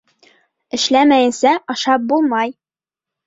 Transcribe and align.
Эшләмәйенсә 0.77 1.53
ашап 1.73 2.09
булмай 2.13 2.57